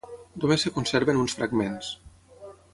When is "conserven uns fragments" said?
0.77-1.95